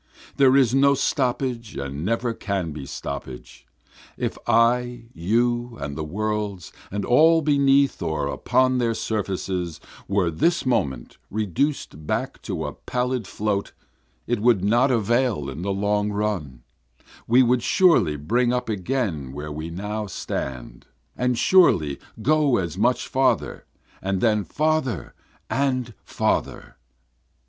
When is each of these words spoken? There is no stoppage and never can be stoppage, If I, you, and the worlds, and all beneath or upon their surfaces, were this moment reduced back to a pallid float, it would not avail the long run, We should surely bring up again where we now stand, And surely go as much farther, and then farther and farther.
There 0.37 0.55
is 0.57 0.73
no 0.73 0.95
stoppage 0.95 1.77
and 1.77 2.03
never 2.03 2.33
can 2.33 2.71
be 2.71 2.87
stoppage, 2.87 3.67
If 4.17 4.35
I, 4.47 5.03
you, 5.13 5.77
and 5.79 5.95
the 5.95 6.03
worlds, 6.03 6.73
and 6.89 7.05
all 7.05 7.43
beneath 7.43 8.01
or 8.01 8.25
upon 8.25 8.79
their 8.79 8.95
surfaces, 8.95 9.79
were 10.07 10.31
this 10.31 10.65
moment 10.65 11.19
reduced 11.29 12.07
back 12.07 12.41
to 12.41 12.65
a 12.65 12.73
pallid 12.73 13.27
float, 13.27 13.73
it 14.25 14.39
would 14.39 14.63
not 14.63 14.89
avail 14.89 15.45
the 15.45 15.53
long 15.69 16.11
run, 16.11 16.63
We 17.27 17.47
should 17.47 17.61
surely 17.61 18.15
bring 18.15 18.51
up 18.51 18.69
again 18.69 19.33
where 19.33 19.51
we 19.51 19.69
now 19.69 20.07
stand, 20.07 20.87
And 21.15 21.37
surely 21.37 21.99
go 22.23 22.57
as 22.57 22.75
much 22.75 23.07
farther, 23.07 23.65
and 24.01 24.19
then 24.19 24.45
farther 24.45 25.13
and 25.47 25.93
farther. 26.03 26.77